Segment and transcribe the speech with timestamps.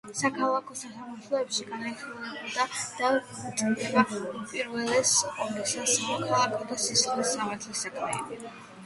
[0.17, 4.05] საქალაქო სასამართლოებში განიხილება და წყდება
[4.39, 8.41] უპირველეს ყოვლისა სამოქალაქო და სისხლის სამართლის საქმეები.